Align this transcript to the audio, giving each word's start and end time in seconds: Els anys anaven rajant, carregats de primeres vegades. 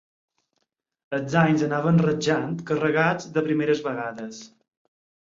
Els 1.17 1.35
anys 1.41 1.65
anaven 1.67 2.01
rajant, 2.05 2.55
carregats 2.71 3.29
de 3.37 3.45
primeres 3.49 3.85
vegades. 3.89 4.41